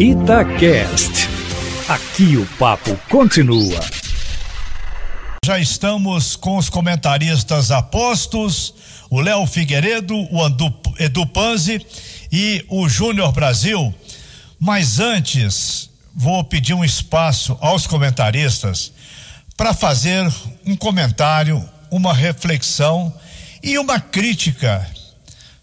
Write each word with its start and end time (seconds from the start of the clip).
Itacast. 0.00 1.28
Aqui 1.86 2.38
o 2.38 2.46
papo 2.56 2.98
continua. 3.10 3.78
Já 5.44 5.58
estamos 5.58 6.36
com 6.36 6.56
os 6.56 6.70
comentaristas 6.70 7.70
apostos, 7.70 8.72
o 9.10 9.20
Léo 9.20 9.46
Figueiredo, 9.46 10.16
o 10.32 10.42
Andu, 10.42 10.74
Edu 10.98 11.26
Panzi 11.26 11.84
e 12.32 12.64
o 12.70 12.88
Júnior 12.88 13.30
Brasil. 13.30 13.94
Mas 14.58 14.98
antes, 15.00 15.90
vou 16.14 16.42
pedir 16.44 16.72
um 16.72 16.82
espaço 16.82 17.58
aos 17.60 17.86
comentaristas 17.86 18.94
para 19.54 19.74
fazer 19.74 20.26
um 20.64 20.74
comentário, 20.76 21.62
uma 21.90 22.14
reflexão 22.14 23.12
e 23.62 23.78
uma 23.78 24.00
crítica 24.00 24.90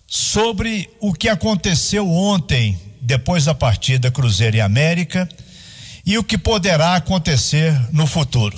sobre 0.05 0.87
o 0.99 1.11
que 1.11 1.27
aconteceu 1.27 2.07
ontem 2.07 2.86
depois 3.07 3.45
da 3.45 3.55
partida 3.55 4.11
Cruzeiro 4.11 4.57
e 4.57 4.61
América 4.61 5.29
e 6.05 6.17
o 6.17 6.23
que 6.23 6.37
poderá 6.37 6.95
acontecer 6.97 7.73
no 7.93 8.05
futuro. 8.05 8.57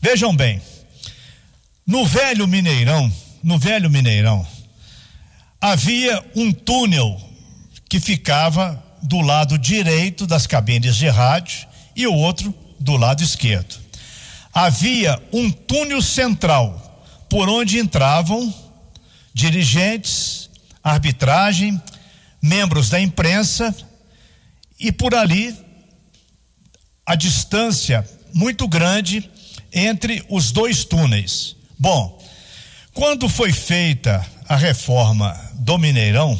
Vejam 0.00 0.34
bem, 0.34 0.60
no 1.86 2.06
velho 2.06 2.48
Mineirão, 2.48 3.12
no 3.44 3.58
velho 3.58 3.90
Mineirão, 3.90 4.46
havia 5.60 6.24
um 6.34 6.50
túnel 6.50 7.20
que 7.90 8.00
ficava 8.00 8.82
do 9.02 9.20
lado 9.20 9.58
direito 9.58 10.26
das 10.26 10.46
cabines 10.46 10.96
de 10.96 11.10
rádio 11.10 11.68
e 11.94 12.06
o 12.06 12.14
outro 12.14 12.54
do 12.80 12.96
lado 12.96 13.22
esquerdo. 13.22 13.76
Havia 14.54 15.22
um 15.30 15.50
túnel 15.50 16.00
central 16.00 17.04
por 17.28 17.50
onde 17.50 17.78
entravam 17.78 18.52
dirigentes, 19.34 20.48
arbitragem, 20.82 21.80
membros 22.42 22.90
da 22.90 23.00
imprensa 23.00 23.74
e 24.78 24.90
por 24.90 25.14
ali 25.14 25.56
a 27.06 27.14
distância 27.14 28.08
muito 28.34 28.66
grande 28.66 29.30
entre 29.72 30.24
os 30.28 30.50
dois 30.50 30.84
túneis. 30.84 31.56
Bom, 31.78 32.20
quando 32.92 33.28
foi 33.28 33.52
feita 33.52 34.26
a 34.48 34.56
reforma 34.56 35.32
do 35.54 35.78
Mineirão, 35.78 36.38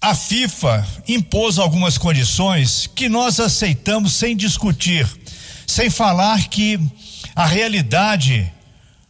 a 0.00 0.14
FIFA 0.14 0.86
impôs 1.08 1.58
algumas 1.58 1.96
condições 1.96 2.86
que 2.86 3.08
nós 3.08 3.40
aceitamos 3.40 4.12
sem 4.12 4.36
discutir, 4.36 5.06
sem 5.66 5.88
falar 5.88 6.48
que 6.48 6.78
a 7.34 7.46
realidade 7.46 8.52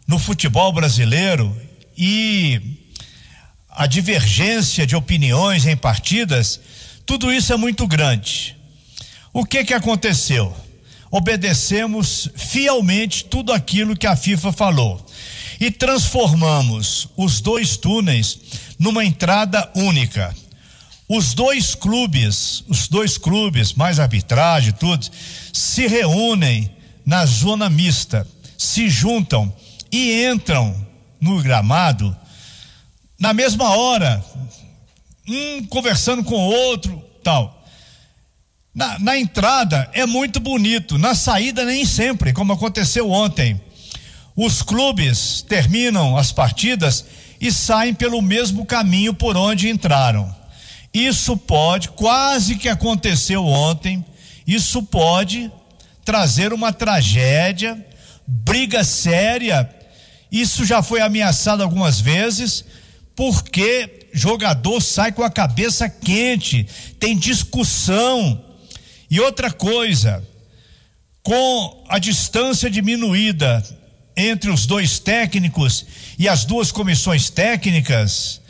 no 0.07 0.19
futebol 0.19 0.73
brasileiro 0.73 1.55
e 1.97 2.84
a 3.75 3.87
divergência 3.87 4.87
de 4.87 4.95
opiniões 4.95 5.67
em 5.67 5.77
partidas, 5.77 6.61
tudo 7.05 7.33
isso 7.33 7.53
é 7.53 7.57
muito 7.57 7.87
grande. 7.87 8.57
O 9.33 9.45
que 9.45 9.65
que 9.65 9.75
aconteceu? 9.75 10.55
Obedecemos 11.11 12.31
fielmente 12.37 13.25
tudo 13.25 13.53
aquilo 13.53 13.97
que 13.97 14.07
a 14.07 14.17
FIFA 14.17 14.53
falou 14.53 15.05
e 15.61 15.71
transformamos 15.71 17.09
os 17.17 17.41
dois 17.41 17.77
túneis 17.77 18.39
numa 18.79 19.05
entrada 19.05 19.71
única. 19.75 20.35
Os 21.09 21.35
dois 21.35 21.75
clubes, 21.75 22.65
os 22.69 22.89
dois 22.89 23.19
clubes, 23.19 23.75
mais 23.75 23.99
arbitragem, 23.99 24.73
tudo, 24.73 25.07
se 25.53 25.87
reúnem 25.87 26.71
na 27.05 27.27
zona 27.27 27.69
mista, 27.69 28.27
se 28.57 28.89
juntam 28.89 29.55
e 29.93 30.25
entram 30.25 30.75
no 31.21 31.43
gramado 31.43 32.17
na 33.19 33.33
mesma 33.33 33.71
hora, 33.77 34.25
um 35.29 35.65
conversando 35.67 36.23
com 36.25 36.35
o 36.35 36.53
outro, 36.53 37.03
tal. 37.23 37.65
Na, 38.75 38.99
na 38.99 39.19
entrada 39.19 39.89
é 39.93 40.05
muito 40.05 40.41
bonito, 40.41 40.99
na 40.99 41.15
saída 41.15 41.65
nem 41.65 41.85
sempre, 41.85 42.33
como 42.33 42.53
aconteceu 42.53 43.11
ontem. 43.11 43.61
Os 44.37 44.63
clubes 44.63 45.43
terminam 45.43 46.17
as 46.17 46.33
partidas 46.33 47.05
e 47.41 47.53
saem 47.53 47.95
pelo 47.95 48.21
mesmo 48.21 48.67
caminho 48.67 49.15
por 49.15 49.37
onde 49.37 49.69
entraram. 49.69 50.35
Isso 50.93 51.37
pode, 51.37 51.91
quase 51.91 52.57
que 52.57 52.69
aconteceu 52.69 53.45
ontem, 53.45 54.05
isso 54.47 54.83
pode 54.83 55.51
trazer 56.05 56.53
uma 56.53 56.73
tragédia, 56.73 57.85
briga 58.27 58.83
séria. 58.83 59.69
Isso 60.31 60.65
já 60.65 60.83
foi 60.83 61.01
ameaçado 61.01 61.63
algumas 61.63 62.01
vezes 62.01 62.65
porque 63.17 64.09
jogador 64.13 64.81
sai 64.81 65.13
com 65.13 65.23
a 65.23 65.31
cabeça 65.31 65.89
quente, 65.89 66.67
tem 66.99 67.17
discussão. 67.17 68.43
E 69.11 69.21
outra 69.21 69.51
coisa, 69.51 70.27
com 71.23 71.85
a 71.89 71.99
distância 71.99 72.71
diminuída 72.71 73.63
entre 74.17 74.51
os 74.51 74.67
dois 74.67 74.99
técnicos 74.99 75.87
e 76.19 76.29
as 76.29 76.45
duas 76.45 76.73
comissões 76.73 77.31
técnicas, 77.31 78.41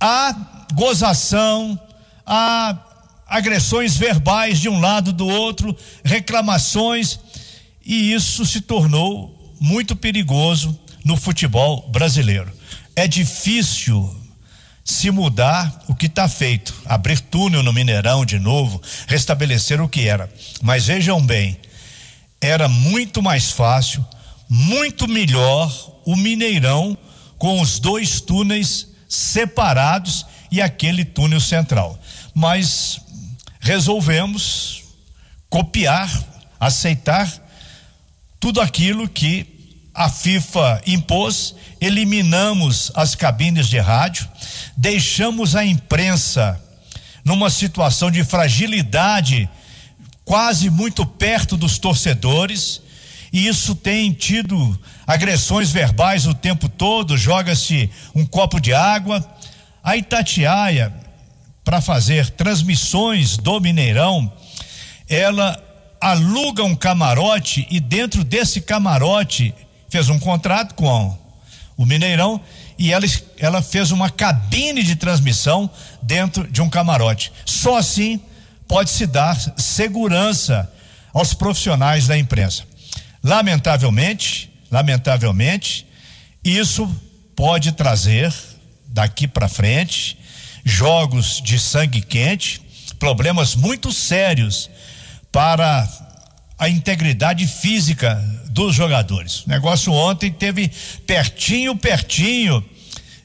há 0.00 0.66
gozação, 0.74 1.78
há 2.24 2.78
agressões 3.26 3.96
verbais 3.96 4.58
de 4.58 4.68
um 4.68 4.80
lado 4.80 5.12
do 5.12 5.26
outro, 5.26 5.76
reclamações, 6.04 7.18
e 7.84 8.12
isso 8.12 8.44
se 8.44 8.60
tornou 8.60 9.54
muito 9.60 9.96
perigoso 9.96 10.78
no 11.04 11.16
futebol 11.16 11.88
brasileiro 11.90 12.57
é 12.98 13.06
difícil 13.06 14.12
se 14.84 15.08
mudar 15.12 15.84
o 15.86 15.94
que 15.94 16.06
está 16.06 16.28
feito, 16.28 16.74
abrir 16.84 17.20
túnel 17.20 17.62
no 17.62 17.72
Mineirão 17.72 18.24
de 18.24 18.40
novo, 18.40 18.82
restabelecer 19.06 19.80
o 19.80 19.88
que 19.88 20.08
era. 20.08 20.28
Mas 20.60 20.86
vejam 20.86 21.24
bem, 21.24 21.56
era 22.40 22.68
muito 22.68 23.22
mais 23.22 23.52
fácil, 23.52 24.04
muito 24.48 25.06
melhor 25.06 25.70
o 26.04 26.16
Mineirão 26.16 26.98
com 27.38 27.60
os 27.60 27.78
dois 27.78 28.20
túneis 28.20 28.88
separados 29.08 30.26
e 30.50 30.60
aquele 30.60 31.04
túnel 31.04 31.40
central. 31.40 31.96
Mas 32.34 33.00
resolvemos 33.60 34.82
copiar, 35.48 36.10
aceitar 36.58 37.32
tudo 38.40 38.60
aquilo 38.60 39.08
que 39.08 39.57
a 39.98 40.08
FIFA 40.08 40.80
impôs, 40.86 41.56
eliminamos 41.80 42.92
as 42.94 43.16
cabines 43.16 43.66
de 43.66 43.80
rádio, 43.80 44.28
deixamos 44.76 45.56
a 45.56 45.66
imprensa 45.66 46.62
numa 47.24 47.50
situação 47.50 48.08
de 48.08 48.22
fragilidade, 48.22 49.50
quase 50.24 50.70
muito 50.70 51.04
perto 51.04 51.56
dos 51.56 51.78
torcedores, 51.78 52.80
e 53.32 53.48
isso 53.48 53.74
tem 53.74 54.12
tido 54.12 54.80
agressões 55.04 55.72
verbais 55.72 56.28
o 56.28 56.34
tempo 56.34 56.68
todo, 56.68 57.18
joga-se 57.18 57.90
um 58.14 58.24
copo 58.24 58.60
de 58.60 58.72
água. 58.72 59.28
A 59.82 59.96
Itatiaia, 59.96 60.94
para 61.64 61.80
fazer 61.80 62.30
transmissões 62.30 63.36
do 63.36 63.60
Mineirão, 63.60 64.32
ela 65.08 65.60
aluga 66.00 66.62
um 66.62 66.76
camarote 66.76 67.66
e 67.68 67.80
dentro 67.80 68.22
desse 68.22 68.60
camarote 68.60 69.52
fez 69.88 70.08
um 70.08 70.18
contrato 70.18 70.74
com 70.74 71.16
o 71.76 71.86
Mineirão 71.86 72.40
e 72.78 72.92
ela, 72.92 73.06
ela 73.38 73.62
fez 73.62 73.90
uma 73.90 74.10
cabine 74.10 74.82
de 74.82 74.96
transmissão 74.96 75.70
dentro 76.02 76.46
de 76.50 76.62
um 76.62 76.70
camarote. 76.70 77.32
Só 77.44 77.76
assim 77.76 78.20
pode 78.66 78.90
se 78.90 79.06
dar 79.06 79.36
segurança 79.56 80.70
aos 81.12 81.34
profissionais 81.34 82.06
da 82.06 82.16
imprensa. 82.16 82.64
Lamentavelmente, 83.22 84.50
lamentavelmente, 84.70 85.86
isso 86.44 86.88
pode 87.34 87.72
trazer 87.72 88.32
daqui 88.86 89.26
para 89.26 89.48
frente 89.48 90.18
jogos 90.64 91.40
de 91.42 91.58
sangue 91.58 92.00
quente, 92.00 92.60
problemas 92.98 93.54
muito 93.56 93.92
sérios 93.92 94.70
para 95.32 95.88
a 96.58 96.68
integridade 96.68 97.46
física 97.46 98.14
dos 98.50 98.74
jogadores. 98.74 99.44
O 99.44 99.48
negócio 99.48 99.92
ontem 99.92 100.32
teve 100.32 100.70
pertinho, 101.06 101.76
pertinho 101.76 102.64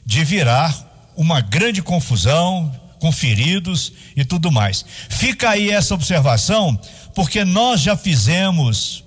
de 0.06 0.22
virar 0.24 0.72
uma 1.16 1.40
grande 1.40 1.82
confusão 1.82 2.72
com 3.00 3.10
feridos 3.10 3.92
e 4.16 4.24
tudo 4.24 4.52
mais. 4.52 4.84
Fica 5.08 5.50
aí 5.50 5.70
essa 5.70 5.94
observação, 5.94 6.78
porque 7.14 7.44
nós 7.44 7.80
já 7.80 7.96
fizemos 7.96 9.04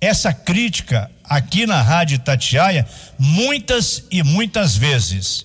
essa 0.00 0.32
crítica 0.32 1.10
aqui 1.24 1.66
na 1.66 1.82
Rádio 1.82 2.18
Tatiaia 2.20 2.86
muitas 3.18 4.04
e 4.10 4.22
muitas 4.22 4.76
vezes. 4.76 5.44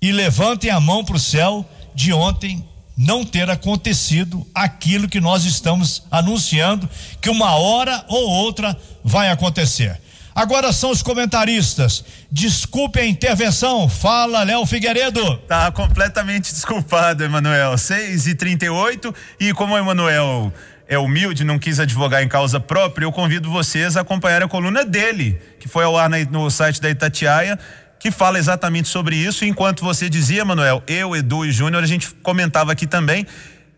E 0.00 0.12
levantem 0.12 0.70
a 0.70 0.78
mão 0.78 1.04
para 1.04 1.16
o 1.16 1.20
céu 1.20 1.68
de 1.94 2.12
ontem 2.12 2.64
não 2.98 3.24
ter 3.24 3.48
acontecido 3.48 4.44
aquilo 4.52 5.08
que 5.08 5.20
nós 5.20 5.44
estamos 5.44 6.02
anunciando 6.10 6.90
que 7.20 7.30
uma 7.30 7.54
hora 7.54 8.04
ou 8.08 8.28
outra 8.28 8.76
vai 9.04 9.30
acontecer. 9.30 10.00
Agora 10.34 10.72
são 10.72 10.90
os 10.90 11.02
comentaristas. 11.02 12.04
Desculpe 12.30 13.00
a 13.00 13.06
intervenção. 13.06 13.88
Fala, 13.88 14.42
Léo 14.42 14.66
Figueiredo. 14.66 15.36
Tá 15.48 15.70
completamente 15.70 16.52
desculpado, 16.52 17.24
Emanuel. 17.24 17.78
6 17.78 18.26
e 18.26 18.34
38 18.34 19.14
e 19.40 19.52
como 19.52 19.74
o 19.74 19.78
Emanuel 19.78 20.52
é 20.88 20.98
humilde, 20.98 21.44
não 21.44 21.58
quis 21.58 21.78
advogar 21.78 22.22
em 22.22 22.28
causa 22.28 22.58
própria, 22.58 23.04
eu 23.04 23.12
convido 23.12 23.50
vocês 23.50 23.96
a 23.96 24.00
acompanhar 24.00 24.42
a 24.42 24.48
coluna 24.48 24.84
dele, 24.86 25.38
que 25.60 25.68
foi 25.68 25.84
ao 25.84 25.98
ar 25.98 26.08
no 26.08 26.50
site 26.50 26.80
da 26.80 26.88
Itatiaia, 26.88 27.58
que 27.98 28.10
fala 28.10 28.38
exatamente 28.38 28.88
sobre 28.88 29.16
isso. 29.16 29.44
Enquanto 29.44 29.84
você 29.84 30.08
dizia, 30.08 30.44
Manuel, 30.44 30.82
eu, 30.86 31.16
Edu 31.16 31.44
e 31.44 31.52
Júnior, 31.52 31.82
a 31.82 31.86
gente 31.86 32.10
comentava 32.22 32.72
aqui 32.72 32.86
também. 32.86 33.26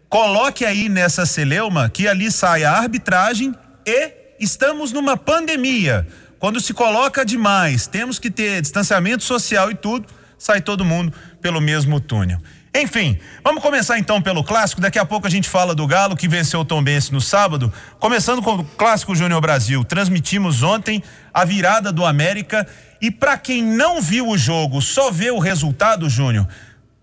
Coloque 0.08 0.64
aí 0.64 0.88
nessa 0.88 1.24
celeuma 1.24 1.88
que 1.88 2.08
ali 2.08 2.30
sai 2.30 2.64
a 2.64 2.72
arbitragem 2.72 3.54
e 3.86 4.12
estamos 4.40 4.92
numa 4.92 5.16
pandemia. 5.16 6.06
Quando 6.38 6.60
se 6.60 6.72
coloca 6.72 7.24
demais, 7.24 7.86
temos 7.86 8.18
que 8.18 8.30
ter 8.30 8.60
distanciamento 8.60 9.22
social 9.22 9.70
e 9.70 9.74
tudo, 9.74 10.06
sai 10.38 10.60
todo 10.60 10.84
mundo 10.84 11.12
pelo 11.40 11.60
mesmo 11.60 12.00
túnel. 12.00 12.38
Enfim, 12.74 13.18
vamos 13.42 13.62
começar 13.62 13.98
então 13.98 14.22
pelo 14.22 14.44
clássico. 14.44 14.80
Daqui 14.80 14.98
a 14.98 15.04
pouco 15.04 15.26
a 15.26 15.30
gente 15.30 15.48
fala 15.48 15.74
do 15.74 15.86
Galo 15.86 16.16
que 16.16 16.28
venceu 16.28 16.60
o 16.60 16.64
Tombense 16.64 17.12
no 17.12 17.20
sábado. 17.20 17.72
Começando 17.98 18.40
com 18.40 18.54
o 18.54 18.64
clássico 18.64 19.14
Júnior 19.14 19.40
Brasil. 19.40 19.84
Transmitimos 19.84 20.62
ontem 20.62 21.02
a 21.34 21.44
virada 21.44 21.92
do 21.92 22.06
América 22.06 22.66
e 23.00 23.10
para 23.10 23.38
quem 23.38 23.62
não 23.62 24.00
viu 24.00 24.28
o 24.28 24.36
jogo, 24.36 24.82
só 24.82 25.10
vê 25.10 25.30
o 25.30 25.38
resultado, 25.38 26.08
Júnior, 26.08 26.46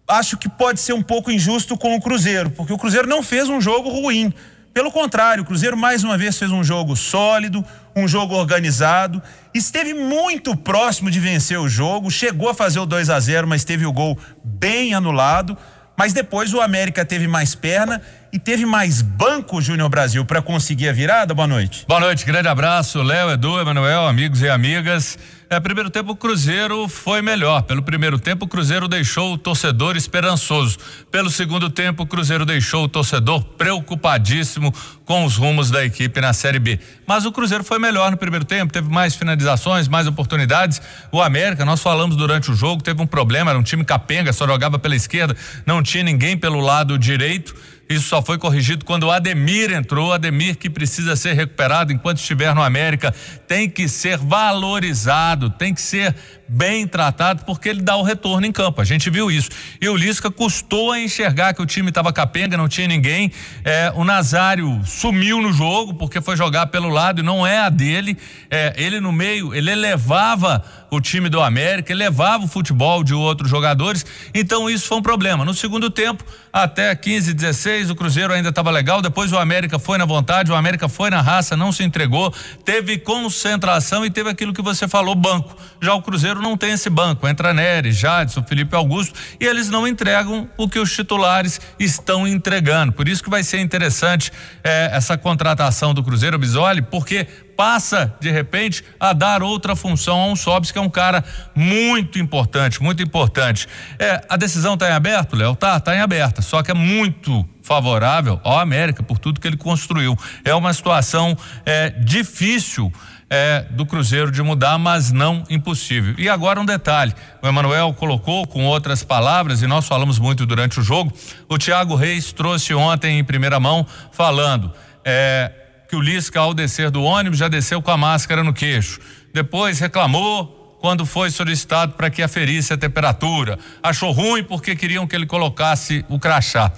acho 0.07 0.37
que 0.37 0.47
pode 0.47 0.79
ser 0.79 0.93
um 0.93 1.01
pouco 1.01 1.31
injusto 1.31 1.77
com 1.77 1.95
o 1.95 2.01
Cruzeiro, 2.01 2.49
porque 2.51 2.71
o 2.71 2.77
Cruzeiro 2.77 3.07
não 3.07 3.23
fez 3.23 3.49
um 3.49 3.59
jogo 3.59 3.89
ruim. 3.89 4.33
Pelo 4.73 4.91
contrário, 4.91 5.41
o 5.41 5.45
Cruzeiro 5.45 5.75
mais 5.75 6.03
uma 6.03 6.17
vez 6.17 6.37
fez 6.37 6.51
um 6.51 6.63
jogo 6.63 6.95
sólido, 6.95 7.65
um 7.95 8.07
jogo 8.07 8.35
organizado, 8.35 9.21
esteve 9.51 9.93
muito 9.93 10.55
próximo 10.55 11.09
de 11.09 11.19
vencer 11.19 11.59
o 11.59 11.67
jogo, 11.67 12.11
chegou 12.11 12.49
a 12.49 12.53
fazer 12.53 12.79
o 12.79 12.85
2 12.85 13.09
a 13.09 13.19
0, 13.19 13.47
mas 13.47 13.63
teve 13.63 13.87
o 13.87 13.91
gol 13.91 14.17
bem 14.43 14.93
anulado. 14.93 15.57
Mas 15.97 16.13
depois 16.13 16.53
o 16.53 16.61
América 16.61 17.03
teve 17.03 17.27
mais 17.27 17.55
perna 17.55 17.99
e 18.31 18.37
teve 18.37 18.67
mais 18.67 19.01
banco 19.01 19.59
Júnior 19.59 19.89
Brasil 19.89 20.23
para 20.23 20.43
conseguir 20.43 20.89
a 20.89 20.93
virada. 20.93 21.33
Boa 21.33 21.47
noite. 21.47 21.85
Boa 21.87 21.99
noite, 21.99 22.23
grande 22.23 22.47
abraço, 22.47 23.01
Léo, 23.01 23.31
Edu, 23.31 23.59
Emanuel, 23.59 24.05
amigos 24.07 24.43
e 24.43 24.47
amigas. 24.47 25.17
É, 25.49 25.61
primeiro 25.61 25.89
tempo 25.89 26.11
o 26.11 26.15
Cruzeiro 26.15 26.89
foi 26.89 27.21
melhor. 27.21 27.61
Pelo 27.61 27.81
primeiro 27.81 28.19
tempo 28.19 28.43
o 28.43 28.47
Cruzeiro 28.49 28.85
deixou 28.85 29.33
o 29.33 29.37
torcedor 29.37 29.95
esperançoso. 29.95 30.77
Pelo 31.09 31.29
segundo 31.29 31.69
tempo 31.69 32.03
o 32.03 32.05
Cruzeiro 32.05 32.45
deixou 32.45 32.83
o 32.83 32.87
torcedor 32.89 33.41
preocupadíssimo 33.57 34.73
com 35.05 35.23
os 35.23 35.37
rumos 35.37 35.71
da 35.71 35.85
equipe 35.85 36.19
na 36.19 36.33
Série 36.33 36.59
B. 36.59 36.77
Mas 37.07 37.25
o 37.25 37.31
Cruzeiro 37.31 37.63
foi 37.63 37.79
melhor 37.79 38.11
no 38.11 38.17
primeiro 38.17 38.43
tempo, 38.43 38.73
teve 38.73 38.89
mais 38.89 39.15
finalizações, 39.15 39.87
mais 39.87 40.05
oportunidades. 40.05 40.81
O 41.13 41.21
América, 41.21 41.63
nós 41.63 41.81
falamos 41.81 42.17
durante 42.17 42.51
o 42.51 42.53
jogo, 42.53 42.83
teve 42.83 43.01
um 43.01 43.07
problema, 43.07 43.51
era 43.51 43.57
um 43.57 43.63
time 43.63 43.85
capenga, 43.85 44.33
só 44.33 44.45
jogava 44.45 44.77
pela 44.77 44.97
esquerda, 44.97 45.33
não 45.65 45.81
tinha 45.81 46.03
ninguém 46.03 46.35
pelo 46.35 46.59
lado 46.59 46.99
direito. 46.99 47.55
Isso 47.89 48.09
só 48.09 48.21
foi 48.21 48.37
corrigido 48.37 48.83
quando 48.83 49.03
o 49.03 49.11
Ademir 49.11 49.71
entrou. 49.71 50.11
Ademir 50.11 50.57
que 50.57 50.69
precisa 50.69 51.15
ser 51.15 51.33
recuperado 51.33 51.93
enquanto 51.93 52.17
estiver 52.17 52.53
no 52.53 52.61
América, 52.61 53.13
tem 53.47 53.69
que 53.69 53.87
ser 53.87 54.17
valorizado, 54.17 55.49
tem 55.49 55.73
que 55.73 55.81
ser 55.81 56.13
bem 56.47 56.87
tratado 56.87 57.43
porque 57.45 57.69
ele 57.69 57.81
dá 57.81 57.95
o 57.95 58.03
retorno 58.03 58.45
em 58.45 58.51
campo. 58.51 58.81
A 58.81 58.85
gente 58.85 59.09
viu 59.09 59.29
isso. 59.29 59.49
E 59.81 59.89
o 59.89 59.95
Lisca 59.95 60.31
custou 60.31 60.91
a 60.91 60.99
enxergar 60.99 61.53
que 61.53 61.61
o 61.61 61.65
time 61.65 61.89
estava 61.89 62.13
capenga, 62.13 62.57
não 62.57 62.67
tinha 62.67 62.87
ninguém. 62.87 63.31
É, 63.63 63.91
o 63.95 64.03
Nazário 64.03 64.81
sumiu 64.85 65.41
no 65.41 65.51
jogo 65.51 65.93
porque 65.93 66.21
foi 66.21 66.35
jogar 66.35 66.67
pelo 66.67 66.89
lado 66.89 67.19
e 67.19 67.23
não 67.23 67.45
é 67.45 67.59
a 67.59 67.69
dele. 67.69 68.17
É, 68.49 68.73
ele 68.77 68.99
no 68.99 69.11
meio, 69.11 69.53
ele 69.53 69.71
elevava 69.71 70.63
o 70.89 71.01
time 71.01 71.27
do 71.29 71.41
América, 71.41 71.91
elevava 71.91 72.45
o 72.45 72.47
futebol 72.47 73.03
de 73.03 73.13
outros 73.13 73.49
jogadores. 73.49 74.05
Então 74.33 74.69
isso 74.69 74.87
foi 74.87 74.97
um 74.97 75.01
problema. 75.01 75.43
No 75.43 75.53
segundo 75.53 75.89
tempo, 75.89 76.23
até 76.51 76.95
15, 76.95 77.33
16, 77.33 77.89
o 77.89 77.95
Cruzeiro 77.95 78.33
ainda 78.33 78.49
estava 78.49 78.71
legal. 78.71 79.01
Depois 79.01 79.31
o 79.31 79.37
América 79.37 79.77
foi 79.77 79.97
na 79.97 80.05
vontade, 80.05 80.51
o 80.51 80.55
América 80.55 80.87
foi 80.87 81.09
na 81.09 81.21
raça, 81.21 81.57
não 81.57 81.71
se 81.71 81.83
entregou, 81.83 82.33
teve 82.63 82.97
concentração 82.97 84.05
e 84.05 84.09
teve 84.09 84.29
aquilo 84.29 84.53
que 84.53 84.61
você 84.61 84.87
falou, 84.87 85.13
banco. 85.13 85.55
Já 85.81 85.93
o 85.93 86.01
Cruzeiro 86.01 86.36
Não 86.41 86.57
tem 86.57 86.71
esse 86.71 86.89
banco. 86.89 87.27
Entra 87.27 87.53
Neres, 87.53 87.95
Jadson, 87.95 88.43
Felipe 88.43 88.75
Augusto 88.75 89.17
e 89.39 89.45
eles 89.45 89.69
não 89.69 89.87
entregam 89.87 90.49
o 90.57 90.67
que 90.67 90.79
os 90.79 90.93
titulares 90.93 91.59
estão 91.79 92.27
entregando. 92.27 92.93
Por 92.93 93.07
isso 93.07 93.23
que 93.23 93.29
vai 93.29 93.43
ser 93.43 93.59
interessante 93.59 94.31
eh, 94.63 94.89
essa 94.93 95.17
contratação 95.17 95.93
do 95.93 96.03
Cruzeiro 96.03 96.37
Bisoli, 96.37 96.81
porque 96.81 97.27
passa 97.57 98.15
de 98.19 98.29
repente 98.29 98.83
a 98.99 99.11
dar 99.11 99.41
outra 99.41 99.75
função 99.75 100.19
a 100.19 100.27
um 100.27 100.35
Sobs 100.35 100.71
que 100.71 100.77
é 100.77 100.81
um 100.81 100.89
cara 100.89 101.23
muito 101.55 102.19
importante, 102.19 102.81
muito 102.81 103.01
importante. 103.01 103.67
É, 103.97 104.23
a 104.29 104.37
decisão 104.37 104.75
está 104.75 104.89
em 104.89 104.93
aberto, 104.93 105.35
Léo? 105.35 105.55
Tá, 105.55 105.79
tá 105.79 105.95
em 105.95 105.99
aberta, 105.99 106.43
só 106.43 106.61
que 106.61 106.69
é 106.69 106.73
muito 106.75 107.43
favorável 107.63 108.39
ao 108.43 108.59
América 108.59 109.01
por 109.01 109.17
tudo 109.17 109.41
que 109.41 109.47
ele 109.47 109.57
construiu. 109.57 110.17
É 110.45 110.53
uma 110.53 110.71
situação 110.71 111.35
é, 111.65 111.89
difícil 111.89 112.93
é, 113.29 113.65
do 113.71 113.85
Cruzeiro 113.85 114.31
de 114.31 114.41
mudar, 114.41 114.77
mas 114.77 115.11
não 115.11 115.43
impossível. 115.49 116.15
E 116.17 116.29
agora 116.29 116.59
um 116.59 116.65
detalhe: 116.65 117.13
o 117.41 117.47
Emanuel 117.47 117.93
colocou 117.93 118.47
com 118.47 118.65
outras 118.65 119.03
palavras, 119.03 119.61
e 119.61 119.67
nós 119.67 119.87
falamos 119.87 120.17
muito 120.19 120.45
durante 120.45 120.79
o 120.79 120.83
jogo. 120.83 121.11
O 121.49 121.57
Thiago 121.57 121.95
Reis 121.95 122.31
trouxe 122.31 122.73
ontem 122.73 123.19
em 123.19 123.23
primeira 123.23 123.59
mão, 123.59 123.85
falando 124.11 124.71
é, 125.03 125.51
que 125.89 125.95
o 125.95 126.01
Lisca, 126.01 126.39
ao 126.39 126.53
descer 126.53 126.89
do 126.89 127.03
ônibus, 127.03 127.39
já 127.39 127.47
desceu 127.47 127.81
com 127.81 127.91
a 127.91 127.97
máscara 127.97 128.43
no 128.43 128.53
queixo. 128.53 128.99
Depois 129.33 129.79
reclamou 129.79 130.77
quando 130.79 131.05
foi 131.05 131.29
solicitado 131.29 131.93
para 131.93 132.09
que 132.09 132.21
aferisse 132.21 132.73
a 132.73 132.77
temperatura. 132.77 133.57
Achou 133.81 134.11
ruim 134.11 134.43
porque 134.43 134.75
queriam 134.75 135.07
que 135.07 135.15
ele 135.15 135.25
colocasse 135.25 136.05
o 136.07 136.19
crachá. 136.19 136.71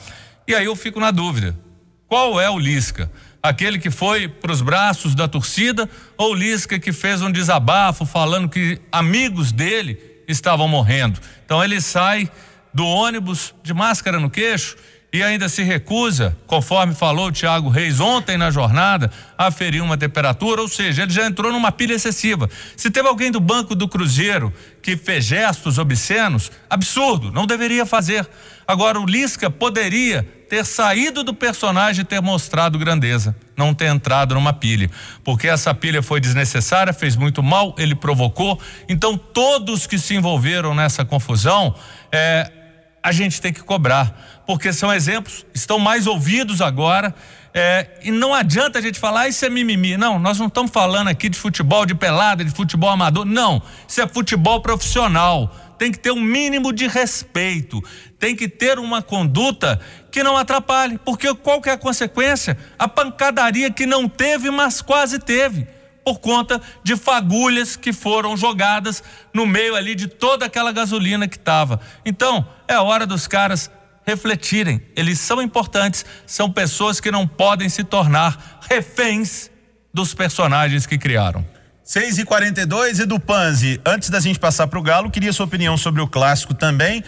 E 0.48 0.56
aí 0.56 0.66
eu 0.66 0.76
fico 0.76 1.00
na 1.00 1.12
dúvida: 1.12 1.56
qual 2.08 2.42
é 2.42 2.50
o 2.50 2.58
Lisca? 2.58 3.12
Aquele 3.42 3.80
que 3.80 3.90
foi 3.90 4.28
para 4.28 4.52
os 4.52 4.62
braços 4.62 5.16
da 5.16 5.28
torcida, 5.28 5.90
ou 6.18 6.34
Lisca 6.34 6.80
que 6.80 6.92
fez 6.92 7.22
um 7.22 7.32
desabafo 7.32 8.06
falando 8.06 8.50
que 8.50 8.80
amigos 8.92 9.52
dele 9.52 9.98
estavam 10.28 10.68
morrendo. 10.68 11.20
Então 11.46 11.64
ele 11.64 11.82
sai 11.82 12.30
do 12.74 12.86
ônibus 12.86 13.54
de 13.64 13.74
máscara 13.74 14.20
no 14.20 14.30
queixo 14.30 14.76
e 15.12 15.24
ainda 15.24 15.50
se 15.50 15.64
recusa, 15.64 16.38
conforme 16.46 16.94
falou 16.94 17.28
o 17.28 17.32
Tiago 17.32 17.68
Reis 17.68 18.00
ontem 18.00 18.38
na 18.38 18.52
jornada, 18.52 19.12
a 19.36 19.50
ferir 19.50 19.82
uma 19.82 19.98
temperatura, 19.98 20.62
ou 20.62 20.68
seja, 20.68 21.02
ele 21.02 21.12
já 21.12 21.26
entrou 21.26 21.52
numa 21.52 21.72
pilha 21.72 21.96
excessiva. 21.96 22.48
Se 22.78 22.92
teve 22.92 23.08
alguém 23.08 23.32
do 23.32 23.40
banco 23.40 23.74
do 23.74 23.88
Cruzeiro 23.88 24.54
que 24.84 24.96
fez 24.96 25.26
gestos 25.26 25.80
obscenos, 25.80 26.52
absurdo, 26.70 27.32
não 27.32 27.48
deveria 27.48 27.88
fazer. 27.88 28.28
Agora, 28.68 29.00
o 29.00 29.06
Lisca 29.06 29.50
poderia 29.50 30.22
ter 30.48 30.64
saído 30.64 31.24
do 31.24 31.34
personagem 31.34 32.02
e 32.02 32.06
ter 32.06 32.22
mostrado 32.22 32.78
grandeza, 32.78 33.36
não 33.58 33.74
ter 33.74 33.86
entrado 33.86 34.36
numa 34.36 34.54
pilha, 34.54 34.92
porque 35.24 35.48
essa 35.48 35.74
pilha 35.74 36.04
foi 36.04 36.20
desnecessária, 36.20 36.94
fez 36.94 37.16
muito 37.16 37.42
mal, 37.42 37.74
ele 37.80 37.96
provocou. 37.96 38.60
Então, 38.88 39.18
todos 39.18 39.88
que 39.88 39.98
se 39.98 40.16
envolveram 40.16 40.76
nessa 40.76 41.04
confusão, 41.04 41.74
é, 42.12 42.52
a 43.02 43.12
gente 43.12 43.42
tem 43.42 43.54
que 43.54 43.64
cobrar, 43.64 44.39
porque 44.50 44.74
são 44.74 44.92
exemplos, 44.92 45.46
estão 45.54 45.78
mais 45.78 46.08
ouvidos 46.08 46.60
agora. 46.60 47.14
É, 47.54 47.88
e 48.02 48.10
não 48.10 48.34
adianta 48.34 48.80
a 48.80 48.82
gente 48.82 48.98
falar, 48.98 49.22
ah, 49.22 49.28
isso 49.28 49.46
é 49.46 49.50
mimimi. 49.50 49.96
Não, 49.96 50.18
nós 50.18 50.40
não 50.40 50.48
estamos 50.48 50.72
falando 50.72 51.08
aqui 51.08 51.30
de 51.30 51.38
futebol 51.38 51.86
de 51.86 51.94
pelada, 51.94 52.44
de 52.44 52.50
futebol 52.50 52.90
amador. 52.90 53.26
Não, 53.26 53.62
isso 53.88 54.02
é 54.02 54.08
futebol 54.08 54.60
profissional 54.60 55.56
tem 55.78 55.94
que 55.94 56.00
ter 56.00 56.12
um 56.12 56.20
mínimo 56.20 56.74
de 56.74 56.88
respeito, 56.88 57.82
tem 58.18 58.36
que 58.36 58.50
ter 58.50 58.78
uma 58.80 59.02
conduta 59.02 59.80
que 60.12 60.22
não 60.22 60.36
atrapalhe, 60.36 60.98
porque 61.06 61.34
qual 61.36 61.62
que 61.62 61.70
é 61.70 61.72
a 61.72 61.78
consequência? 61.78 62.58
A 62.78 62.86
pancadaria 62.86 63.72
que 63.72 63.86
não 63.86 64.10
teve, 64.10 64.52
mas 64.52 64.82
quase 64.82 65.20
teve, 65.20 65.66
por 66.04 66.20
conta 66.20 66.62
de 66.84 66.98
fagulhas 66.98 67.78
que 67.78 67.94
foram 67.94 68.36
jogadas 68.36 69.02
no 69.34 69.46
meio 69.46 69.74
ali 69.74 69.96
de 69.96 70.08
toda 70.08 70.48
aquela 70.48 70.74
gasolina 70.74 71.30
que 71.30 71.38
estava. 71.38 71.80
Então, 72.04 72.46
é 72.68 72.78
hora 72.78 73.08
dos 73.08 73.26
caras 73.26 73.72
refletirem, 74.06 74.82
eles 74.96 75.20
são 75.20 75.42
importantes, 75.42 76.06
são 76.26 76.52
pessoas 76.52 77.00
que 77.00 77.12
não 77.12 77.28
podem 77.28 77.70
se 77.70 77.84
tornar 77.84 78.60
reféns 78.70 79.50
dos 79.94 80.14
personagens 80.14 80.86
que 80.86 80.98
criaram. 80.98 81.46
6 81.84 82.20
e 82.20 82.24
42 82.24 83.00
e 83.00 83.06
do 83.06 83.20
Panzi. 83.20 83.82
Antes 83.84 84.10
da 84.10 84.20
gente 84.20 84.38
passar 84.38 84.68
para 84.68 84.78
o 84.78 84.82
Galo, 84.82 85.10
queria 85.10 85.34
sua 85.34 85.48
opinião 85.48 85.76
sobre 85.76 86.02
o 86.02 86.08
clássico 86.08 86.54
também. 86.54 87.04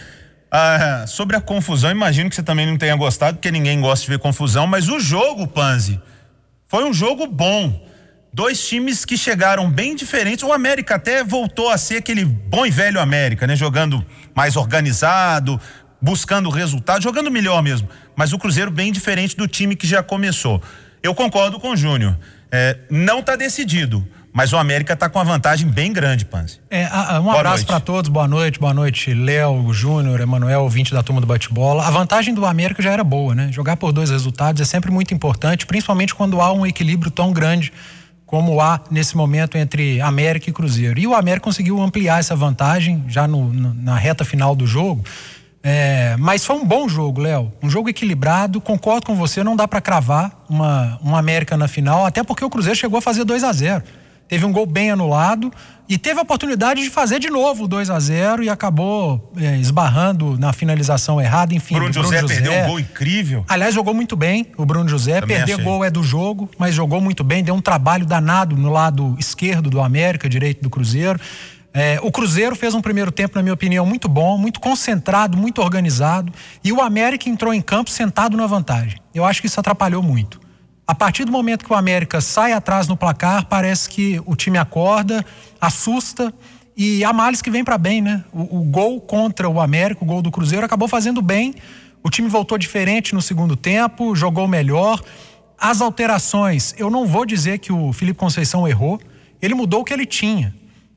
Ah, 0.50 1.04
sobre 1.06 1.36
a 1.36 1.40
confusão, 1.40 1.90
imagino 1.90 2.28
que 2.28 2.36
você 2.36 2.42
também 2.42 2.66
não 2.66 2.76
tenha 2.76 2.94
gostado, 2.96 3.38
porque 3.38 3.50
ninguém 3.50 3.80
gosta 3.80 4.04
de 4.04 4.10
ver 4.10 4.18
confusão, 4.18 4.66
mas 4.66 4.88
o 4.88 5.00
jogo, 5.00 5.46
Panzi, 5.46 6.00
foi 6.66 6.84
um 6.84 6.92
jogo 6.92 7.26
bom. 7.26 7.88
Dois 8.34 8.66
times 8.66 9.04
que 9.04 9.16
chegaram 9.16 9.70
bem 9.70 9.94
diferentes. 9.94 10.42
O 10.42 10.52
América 10.52 10.94
até 10.96 11.22
voltou 11.22 11.68
a 11.68 11.78
ser 11.78 11.98
aquele 11.98 12.24
bom 12.24 12.66
e 12.66 12.70
velho 12.70 12.98
América, 12.98 13.46
né? 13.46 13.54
Jogando 13.54 14.04
mais 14.34 14.56
organizado, 14.56 15.60
buscando 16.02 16.50
resultado, 16.50 17.00
jogando 17.00 17.30
melhor 17.30 17.62
mesmo. 17.62 17.88
Mas 18.16 18.32
o 18.32 18.38
Cruzeiro 18.38 18.70
bem 18.70 18.90
diferente 18.90 19.36
do 19.36 19.46
time 19.46 19.76
que 19.76 19.86
já 19.86 20.02
começou. 20.02 20.60
Eu 21.00 21.14
concordo 21.14 21.60
com 21.60 21.70
o 21.70 21.76
Júnior. 21.76 22.18
É, 22.50 22.76
não 22.90 23.20
está 23.20 23.34
decidido 23.34 24.06
Mas 24.34 24.52
o 24.52 24.56
América 24.56 24.94
está 24.94 25.08
com 25.08 25.18
uma 25.18 25.24
vantagem 25.24 25.68
bem 25.68 25.92
grande, 25.92 26.24
Panzi. 26.24 26.58
É, 26.70 26.86
um 27.18 27.24
boa 27.24 27.36
abraço 27.36 27.66
para 27.66 27.78
todos, 27.80 28.10
boa 28.10 28.26
noite, 28.26 28.58
boa 28.58 28.72
noite, 28.72 29.12
Léo, 29.12 29.72
Júnior, 29.74 30.20
Emanuel, 30.20 30.62
ouvinte 30.62 30.92
da 30.92 31.02
turma 31.02 31.20
do 31.20 31.26
bate-bola. 31.26 31.86
A 31.86 31.90
vantagem 31.90 32.34
do 32.34 32.46
América 32.46 32.82
já 32.82 32.92
era 32.92 33.04
boa, 33.04 33.34
né? 33.34 33.52
Jogar 33.52 33.76
por 33.76 33.92
dois 33.92 34.08
resultados 34.08 34.60
é 34.62 34.64
sempre 34.64 34.90
muito 34.90 35.12
importante, 35.12 35.66
principalmente 35.66 36.14
quando 36.14 36.40
há 36.40 36.50
um 36.50 36.66
equilíbrio 36.66 37.10
tão 37.10 37.30
grande 37.30 37.72
como 38.24 38.58
há 38.62 38.80
nesse 38.90 39.14
momento 39.14 39.58
entre 39.58 40.00
América 40.00 40.48
e 40.48 40.52
Cruzeiro. 40.54 40.98
E 40.98 41.06
o 41.06 41.14
América 41.14 41.44
conseguiu 41.44 41.78
ampliar 41.82 42.18
essa 42.18 42.34
vantagem 42.34 43.04
já 43.06 43.28
no, 43.28 43.52
na 43.52 43.96
reta 43.96 44.24
final 44.24 44.56
do 44.56 44.66
jogo. 44.66 45.04
É, 45.62 46.16
mas 46.18 46.44
foi 46.44 46.56
um 46.56 46.64
bom 46.64 46.88
jogo, 46.88 47.20
Léo. 47.20 47.52
Um 47.62 47.70
jogo 47.70 47.88
equilibrado. 47.88 48.60
Concordo 48.60 49.06
com 49.06 49.14
você, 49.14 49.44
não 49.44 49.54
dá 49.54 49.68
para 49.68 49.80
cravar 49.80 50.44
uma, 50.48 50.98
uma 51.02 51.18
América 51.18 51.56
na 51.56 51.68
final, 51.68 52.04
até 52.04 52.22
porque 52.22 52.44
o 52.44 52.50
Cruzeiro 52.50 52.76
chegou 52.76 52.98
a 52.98 53.02
fazer 53.02 53.24
2 53.24 53.44
a 53.44 53.52
0 53.52 53.82
Teve 54.28 54.46
um 54.46 54.52
gol 54.52 54.64
bem 54.64 54.90
anulado 54.90 55.52
e 55.86 55.98
teve 55.98 56.18
a 56.18 56.22
oportunidade 56.22 56.82
de 56.82 56.88
fazer 56.88 57.18
de 57.18 57.28
novo 57.28 57.64
o 57.64 57.68
2 57.68 57.90
a 57.90 58.00
0 58.00 58.42
e 58.42 58.48
acabou 58.48 59.30
é, 59.36 59.58
esbarrando 59.58 60.38
na 60.38 60.54
finalização 60.54 61.20
errada. 61.20 61.54
Enfim, 61.54 61.74
Bruno, 61.74 61.92
Bruno 61.92 62.08
José, 62.08 62.20
José 62.22 62.34
perdeu 62.36 62.52
um 62.52 62.66
gol 62.66 62.80
incrível. 62.80 63.44
Aliás, 63.46 63.74
jogou 63.74 63.92
muito 63.92 64.16
bem 64.16 64.46
o 64.56 64.64
Bruno 64.64 64.88
José. 64.88 65.20
Também 65.20 65.36
Perder 65.36 65.52
achei. 65.52 65.64
gol 65.66 65.84
é 65.84 65.90
do 65.90 66.02
jogo, 66.02 66.48
mas 66.56 66.74
jogou 66.74 66.98
muito 66.98 67.22
bem. 67.22 67.44
Deu 67.44 67.54
um 67.54 67.60
trabalho 67.60 68.06
danado 68.06 68.56
no 68.56 68.72
lado 68.72 69.14
esquerdo 69.18 69.68
do 69.68 69.82
América, 69.82 70.30
direito 70.30 70.62
do 70.62 70.70
Cruzeiro. 70.70 71.20
É, 71.74 71.98
o 72.02 72.12
Cruzeiro 72.12 72.54
fez 72.54 72.74
um 72.74 72.82
primeiro 72.82 73.10
tempo, 73.10 73.34
na 73.34 73.42
minha 73.42 73.54
opinião, 73.54 73.86
muito 73.86 74.08
bom, 74.08 74.36
muito 74.36 74.60
concentrado, 74.60 75.36
muito 75.38 75.62
organizado. 75.62 76.32
E 76.62 76.72
o 76.72 76.80
América 76.80 77.28
entrou 77.28 77.54
em 77.54 77.62
campo 77.62 77.90
sentado 77.90 78.36
na 78.36 78.46
vantagem. 78.46 78.98
Eu 79.14 79.24
acho 79.24 79.40
que 79.40 79.46
isso 79.46 79.58
atrapalhou 79.58 80.02
muito. 80.02 80.40
A 80.86 80.94
partir 80.94 81.24
do 81.24 81.32
momento 81.32 81.64
que 81.64 81.72
o 81.72 81.76
América 81.76 82.20
sai 82.20 82.52
atrás 82.52 82.88
no 82.88 82.96
placar, 82.96 83.46
parece 83.46 83.88
que 83.88 84.20
o 84.26 84.36
time 84.36 84.58
acorda, 84.58 85.24
assusta 85.60 86.34
e 86.76 87.04
há 87.04 87.12
males 87.12 87.40
que 87.40 87.50
vem 87.50 87.64
para 87.64 87.78
bem, 87.78 88.02
né? 88.02 88.24
O, 88.32 88.60
o, 88.60 88.64
gol 88.64 89.00
contra 89.00 89.48
o 89.48 89.60
América, 89.60 90.04
o 90.04 90.06
gol 90.06 90.20
do 90.20 90.30
Cruzeiro, 90.30 90.66
acabou 90.66 90.88
fazendo 90.88 91.22
bem. 91.22 91.54
O 92.02 92.10
time 92.10 92.28
voltou 92.28 92.58
diferente 92.58 93.14
no 93.14 93.22
segundo 93.22 93.56
tempo, 93.56 94.14
jogou 94.14 94.48
melhor. 94.48 95.00
As 95.56 95.80
alterações, 95.80 96.74
eu 96.76 96.90
não 96.90 97.06
vou 97.06 97.24
dizer 97.24 97.58
que 97.58 97.72
o 97.72 97.92
Felipe 97.92 98.18
Conceição 98.18 98.66
errou, 98.66 99.00
ele 99.40 99.54
mudou 99.54 99.80
o 99.80 99.84
que 99.84 99.94
ele 99.94 100.04
tinha. 100.04 100.52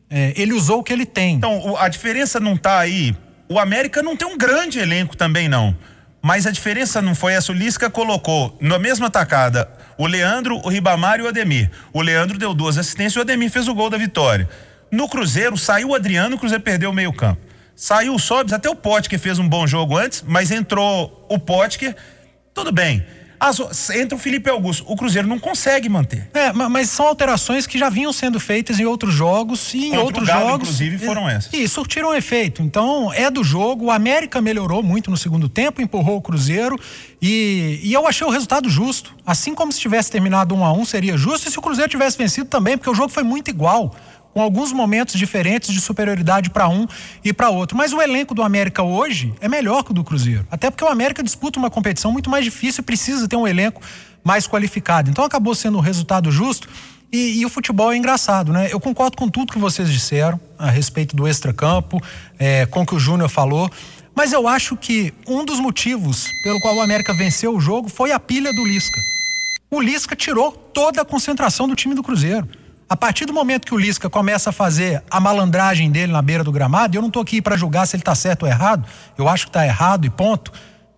É, 0.09 0.33
ele 0.35 0.53
usou 0.53 0.79
o 0.79 0.83
que 0.83 0.93
ele 0.93 1.05
tem. 1.05 1.35
Então, 1.35 1.75
a 1.77 1.87
diferença 1.87 2.39
não 2.39 2.55
está 2.55 2.79
aí. 2.79 3.15
O 3.49 3.59
América 3.59 4.01
não 4.01 4.15
tem 4.15 4.27
um 4.27 4.37
grande 4.37 4.79
elenco 4.79 5.15
também, 5.15 5.47
não. 5.47 5.75
Mas 6.21 6.47
a 6.47 6.51
diferença 6.51 7.01
não 7.01 7.13
foi 7.13 7.33
essa. 7.33 7.51
O 7.51 7.55
Lisca 7.55 7.89
colocou 7.89 8.57
na 8.59 8.79
mesma 8.79 9.09
tacada 9.09 9.69
o 9.97 10.07
Leandro, 10.07 10.59
o 10.63 10.69
Ribamar 10.69 11.19
e 11.19 11.23
o 11.23 11.27
Ademir. 11.27 11.69
O 11.93 12.01
Leandro 12.01 12.37
deu 12.37 12.53
duas 12.53 12.77
assistências 12.77 13.15
e 13.15 13.19
o 13.19 13.21
Ademir 13.21 13.49
fez 13.49 13.67
o 13.67 13.75
gol 13.75 13.89
da 13.89 13.97
vitória. 13.97 14.49
No 14.91 15.07
Cruzeiro, 15.07 15.57
saiu 15.57 15.89
o 15.89 15.95
Adriano, 15.95 16.35
o 16.35 16.39
Cruzeiro 16.39 16.63
perdeu 16.63 16.89
o 16.89 16.93
meio-campo. 16.93 17.41
Saiu 17.75 18.15
o 18.15 18.19
Sobs, 18.19 18.53
até 18.53 18.69
o 18.69 18.75
Potker 18.75 19.19
fez 19.19 19.37
um 19.37 19.47
bom 19.47 19.67
jogo 19.67 19.97
antes, 19.97 20.23
mas 20.25 20.49
entrou 20.49 21.25
o 21.29 21.37
Potker. 21.37 21.95
Tudo 22.53 22.71
bem. 22.71 23.05
As, 23.47 23.89
entra 23.91 24.15
o 24.15 24.19
Felipe 24.19 24.49
Augusto. 24.49 24.83
O 24.87 24.95
Cruzeiro 24.95 25.27
não 25.27 25.37
consegue 25.37 25.87
manter. 25.87 26.29
É, 26.33 26.51
mas 26.51 26.89
são 26.89 27.07
alterações 27.07 27.67
que 27.67 27.77
já 27.77 27.89
vinham 27.89 28.11
sendo 28.11 28.39
feitas 28.39 28.79
em 28.79 28.85
outros 28.85 29.13
jogos 29.13 29.73
e 29.73 29.85
em 29.85 29.89
Contra 29.91 30.03
outros 30.03 30.27
Galo, 30.27 30.49
jogos. 30.49 30.67
Inclusive, 30.69 31.05
foram 31.05 31.29
essas. 31.29 31.53
E 31.53 31.67
surtiram 31.67 32.13
efeito. 32.13 32.61
Então, 32.61 33.13
é 33.13 33.29
do 33.29 33.43
jogo. 33.43 33.85
O 33.85 33.91
América 33.91 34.41
melhorou 34.41 34.81
muito 34.81 35.11
no 35.11 35.17
segundo 35.17 35.47
tempo, 35.47 35.81
empurrou 35.81 36.17
o 36.17 36.21
Cruzeiro. 36.21 36.79
E, 37.21 37.79
e 37.83 37.93
eu 37.93 38.07
achei 38.07 38.25
o 38.25 38.29
resultado 38.29 38.69
justo. 38.69 39.15
Assim 39.25 39.53
como 39.53 39.71
se 39.71 39.79
tivesse 39.79 40.11
terminado 40.11 40.55
um 40.55 40.65
a 40.65 40.73
um, 40.73 40.83
seria 40.83 41.15
justo. 41.17 41.47
E 41.47 41.51
se 41.51 41.59
o 41.59 41.61
Cruzeiro 41.61 41.89
tivesse 41.89 42.17
vencido 42.17 42.49
também, 42.49 42.77
porque 42.77 42.89
o 42.89 42.95
jogo 42.95 43.09
foi 43.09 43.23
muito 43.23 43.49
igual 43.49 43.93
com 44.35 44.41
alguns 44.41 44.73
momentos 44.73 45.17
diferentes 45.17 45.73
de 45.73 45.79
superioridade 45.79 46.49
para 46.49 46.67
um 46.67 46.85
e 47.23 47.31
para 47.31 47.49
outro. 47.49 47.77
Mas 47.77 47.93
o 47.93 48.01
elenco 48.01 48.35
do 48.35 48.43
América 48.43 48.83
hoje 48.83 49.33
é 49.39 49.47
melhor 49.47 49.81
que 49.81 49.91
o 49.91 49.93
do 49.93 50.03
Cruzeiro. 50.03 50.45
Até 50.51 50.69
porque 50.69 50.83
o 50.83 50.89
América 50.89 51.23
disputa 51.23 51.57
uma 51.57 51.69
competição 51.69 52.11
muito 52.11 52.29
mais 52.29 52.43
difícil 52.43 52.81
e 52.81 52.85
precisa 52.85 53.29
ter 53.29 53.37
um 53.37 53.47
elenco 53.47 53.81
mais 54.25 54.45
qualificado. 54.45 55.09
Então 55.09 55.23
acabou 55.23 55.55
sendo 55.55 55.77
um 55.77 55.79
resultado 55.79 56.29
justo. 56.33 56.67
E, 57.13 57.39
e, 57.39 57.45
o 57.45 57.49
futebol 57.49 57.93
é 57.93 57.95
engraçado, 57.95 58.51
né? 58.51 58.67
Eu 58.69 58.77
concordo 58.77 59.15
com 59.15 59.29
tudo 59.29 59.53
que 59.53 59.59
vocês 59.59 59.89
disseram 59.89 60.37
a 60.59 60.69
respeito 60.69 61.15
do 61.15 61.25
extracampo, 61.25 62.01
é, 62.37 62.65
com 62.65 62.81
o 62.81 62.85
que 62.85 62.93
o 62.93 62.99
Júnior 62.99 63.29
falou. 63.29 63.71
Mas 64.13 64.33
eu 64.33 64.49
acho 64.49 64.75
que 64.75 65.13
um 65.25 65.45
dos 65.45 65.61
motivos 65.61 66.27
pelo 66.43 66.59
qual 66.59 66.75
o 66.75 66.81
América 66.81 67.13
venceu 67.13 67.55
o 67.55 67.61
jogo 67.61 67.87
foi 67.87 68.11
a 68.11 68.19
pilha 68.19 68.51
do 68.51 68.65
Lisca. 68.65 68.99
O 69.71 69.79
Lisca 69.79 70.13
tirou 70.13 70.51
toda 70.51 71.01
a 71.01 71.05
concentração 71.05 71.69
do 71.69 71.75
time 71.75 71.95
do 71.95 72.03
Cruzeiro. 72.03 72.49
A 72.87 72.95
partir 72.95 73.25
do 73.25 73.33
momento 73.33 73.65
que 73.65 73.73
o 73.73 73.77
Lisca 73.77 74.07
começa 74.09 74.51
a 74.51 74.53
fazer 74.53 75.03
a 75.09 75.19
malandragem 75.19 75.89
dele 75.89 76.11
na 76.11 76.21
beira 76.21 76.43
do 76.43 76.51
gramado, 76.51 76.95
eu 76.95 77.01
não 77.01 77.07
estou 77.07 77.21
aqui 77.21 77.41
para 77.41 77.57
julgar 77.57 77.87
se 77.87 77.95
ele 77.95 78.01
está 78.01 78.13
certo 78.13 78.43
ou 78.43 78.49
errado, 78.49 78.87
eu 79.17 79.27
acho 79.27 79.45
que 79.45 79.49
está 79.49 79.65
errado 79.65 80.05
e 80.05 80.09
ponto. 80.09 80.51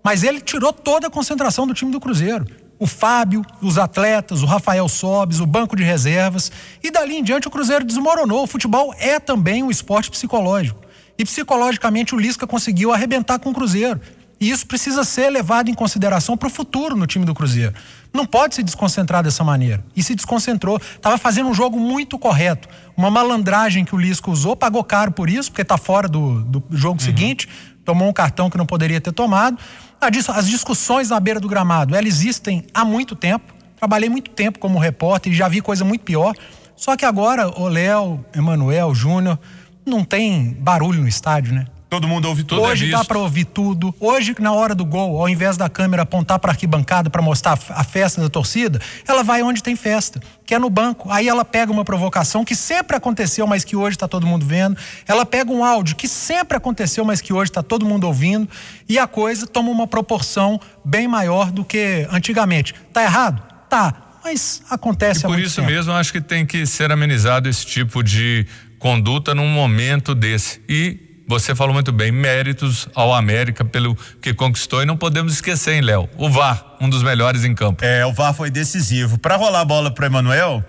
Mas 0.03 0.21
ele 0.21 0.41
tirou 0.41 0.73
toda 0.73 1.07
a 1.07 1.09
concentração 1.09 1.65
do 1.65 1.73
time 1.73 1.89
do 1.89 1.99
Cruzeiro. 1.99 2.45
O 2.77 2.85
Fábio, 2.85 3.41
os 3.61 3.77
atletas, 3.77 4.43
o 4.43 4.45
Rafael 4.45 4.87
Sobes, 4.89 5.39
o 5.39 5.45
banco 5.45 5.77
de 5.77 5.83
reservas. 5.83 6.51
E 6.83 6.91
dali 6.91 7.15
em 7.15 7.23
diante 7.23 7.47
o 7.47 7.51
Cruzeiro 7.51 7.85
desmoronou. 7.85 8.43
O 8.43 8.47
futebol 8.47 8.93
é 8.99 9.17
também 9.17 9.63
um 9.63 9.71
esporte 9.71 10.11
psicológico. 10.11 10.81
E 11.17 11.23
psicologicamente 11.23 12.13
o 12.13 12.19
Lisca 12.19 12.45
conseguiu 12.45 12.93
arrebentar 12.93 13.39
com 13.39 13.49
o 13.49 13.53
Cruzeiro. 13.53 13.99
E 14.39 14.51
isso 14.51 14.67
precisa 14.67 15.03
ser 15.03 15.29
levado 15.29 15.69
em 15.69 15.73
consideração 15.73 16.37
para 16.37 16.47
o 16.47 16.51
futuro 16.51 16.95
no 16.95 17.07
time 17.07 17.25
do 17.25 17.33
Cruzeiro. 17.33 17.73
Não 18.13 18.25
pode 18.25 18.55
se 18.55 18.63
desconcentrar 18.63 19.23
dessa 19.23 19.43
maneira. 19.43 19.83
E 19.95 20.03
se 20.03 20.13
desconcentrou. 20.13 20.77
Estava 20.77 21.17
fazendo 21.17 21.49
um 21.49 21.53
jogo 21.53 21.79
muito 21.79 22.19
correto. 22.19 22.67
Uma 22.95 23.09
malandragem 23.09 23.83
que 23.83 23.95
o 23.95 23.97
Lisco 23.97 24.31
usou, 24.31 24.55
pagou 24.55 24.83
caro 24.83 25.11
por 25.11 25.29
isso, 25.29 25.49
porque 25.51 25.63
está 25.63 25.77
fora 25.77 26.07
do, 26.07 26.41
do 26.43 26.63
jogo 26.71 26.99
uhum. 26.99 27.05
seguinte, 27.05 27.49
tomou 27.83 28.07
um 28.07 28.13
cartão 28.13 28.49
que 28.49 28.57
não 28.57 28.65
poderia 28.65 29.01
ter 29.01 29.11
tomado. 29.11 29.57
As 29.99 30.47
discussões 30.47 31.09
na 31.09 31.19
beira 31.19 31.39
do 31.39 31.47
gramado, 31.47 31.95
elas 31.95 32.07
existem 32.07 32.63
há 32.73 32.85
muito 32.85 33.15
tempo. 33.15 33.53
Trabalhei 33.77 34.09
muito 34.09 34.31
tempo 34.31 34.59
como 34.59 34.77
repórter 34.77 35.31
e 35.31 35.35
já 35.35 35.47
vi 35.47 35.61
coisa 35.61 35.83
muito 35.83 36.03
pior. 36.03 36.35
Só 36.75 36.95
que 36.95 37.05
agora 37.05 37.47
o 37.59 37.67
Léo, 37.67 38.23
Emanuel, 38.35 38.93
Júnior, 38.93 39.39
não 39.83 40.03
tem 40.03 40.55
barulho 40.59 41.01
no 41.01 41.07
estádio, 41.07 41.53
né? 41.53 41.65
Todo 41.89 42.05
mundo 42.05 42.27
ouve 42.27 42.43
tudo. 42.43 42.61
Hoje 42.61 42.87
é 42.87 42.91
dá 42.91 43.05
para 43.05 43.17
ouvir 43.17 43.45
tudo. 43.45 43.95
Hoje, 43.97 44.35
na 44.39 44.51
hora 44.51 44.75
do 44.75 44.83
gol, 44.83 45.21
ao 45.21 45.29
invés 45.29 45.55
da 45.55 45.69
câmera 45.69 46.03
apontar 46.03 46.37
para 46.37 46.51
arquibancada 46.51 47.09
para 47.09 47.21
mostrar 47.21 47.57
a 47.69 47.83
festa 47.83 48.21
da 48.21 48.29
torcida, 48.29 48.81
ela 49.07 49.23
vai 49.23 49.41
onde 49.41 49.63
tem 49.63 49.73
festa, 49.75 50.21
que 50.45 50.53
é 50.53 50.59
no 50.59 50.69
banco. 50.69 51.09
Aí 51.09 51.29
ela 51.29 51.45
pega 51.45 51.71
uma 51.71 51.85
provocação 51.85 52.43
que 52.43 52.55
sempre 52.55 52.97
aconteceu, 52.97 53.47
mas 53.47 53.63
que 53.63 53.75
hoje 53.75 53.95
está 53.95 54.05
todo 54.05 54.27
mundo 54.27 54.45
vendo. 54.45 54.77
Ela 55.07 55.25
pega 55.25 55.49
um 55.49 55.63
áudio 55.63 55.95
que 55.95 56.09
sempre 56.09 56.57
aconteceu, 56.57 57.05
mas 57.05 57.21
que 57.21 57.31
hoje 57.31 57.51
está 57.51 57.63
todo 57.63 57.85
mundo 57.85 58.05
ouvindo. 58.05 58.49
E 58.89 58.99
a 58.99 59.07
coisa 59.07 59.47
toma 59.47 59.71
uma 59.71 59.87
proporção 59.87 60.59
bem 60.83 61.07
maior 61.07 61.51
do 61.51 61.63
que 61.63 62.05
antigamente. 62.11 62.75
Tá 62.91 63.03
errado? 63.03 63.41
Tá. 63.69 63.93
Mas 64.25 64.61
acontece 64.69 65.25
e 65.25 65.29
Por 65.29 65.39
isso 65.39 65.61
tempo. 65.61 65.71
mesmo, 65.71 65.93
acho 65.93 66.11
que 66.11 66.19
tem 66.19 66.45
que 66.45 66.65
ser 66.65 66.91
amenizado 66.91 67.47
esse 67.47 67.65
tipo 67.65 68.03
de 68.03 68.45
conduta 68.77 69.33
num 69.33 69.47
momento 69.47 70.13
desse. 70.13 70.61
E 70.67 71.06
você 71.27 71.53
falou 71.53 71.73
muito 71.73 71.91
bem, 71.91 72.09
méritos 72.09 72.87
ao 72.95 73.13
América 73.13 73.65
pelo 73.65 73.95
que 74.21 74.33
conquistou 74.33 74.81
e 74.81 74.85
não 74.85 74.95
podemos 74.95 75.33
esquecer, 75.33 75.73
hein, 75.73 75.81
Léo? 75.81 76.09
O 76.17 76.29
VAR, 76.29 76.75
um 76.79 76.89
dos 76.89 77.03
melhores 77.03 77.43
em 77.43 77.53
campo. 77.53 77.83
É, 77.83 78.05
o 78.05 78.13
VAR 78.13 78.33
foi 78.33 78.49
decisivo. 78.49 79.17
Para 79.17 79.35
rolar 79.35 79.59
a 79.59 79.65
bola 79.65 79.91
pro 79.91 80.05
Emanuel, 80.05 80.63